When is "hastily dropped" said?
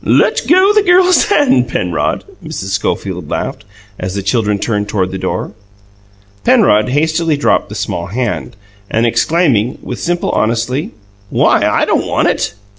6.89-7.69